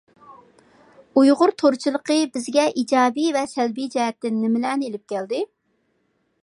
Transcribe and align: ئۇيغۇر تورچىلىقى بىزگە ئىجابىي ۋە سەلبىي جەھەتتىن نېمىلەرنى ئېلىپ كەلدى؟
ئۇيغۇر 1.21 1.53
تورچىلىقى 1.63 2.17
بىزگە 2.37 2.65
ئىجابىي 2.83 3.29
ۋە 3.37 3.45
سەلبىي 3.53 3.93
جەھەتتىن 3.97 4.39
نېمىلەرنى 4.47 4.89
ئېلىپ 4.89 5.07
كەلدى؟ 5.15 5.45